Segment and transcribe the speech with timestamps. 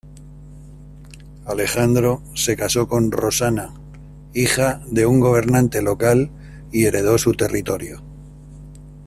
[1.45, 3.75] Alejandro se casó con Roxana,
[4.33, 6.31] hija de un gobernante local,
[6.71, 8.01] y heredó su territorio.